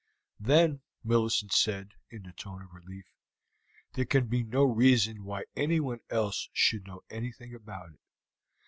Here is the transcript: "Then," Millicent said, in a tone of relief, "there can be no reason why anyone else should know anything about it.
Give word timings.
"Then," 0.39 0.81
Millicent 1.03 1.53
said, 1.53 1.89
in 2.09 2.25
a 2.25 2.33
tone 2.33 2.63
of 2.63 2.73
relief, 2.73 3.05
"there 3.93 4.03
can 4.05 4.25
be 4.25 4.41
no 4.41 4.63
reason 4.63 5.25
why 5.25 5.43
anyone 5.55 5.99
else 6.09 6.49
should 6.53 6.87
know 6.87 7.03
anything 7.11 7.53
about 7.53 7.91
it. 7.91 7.99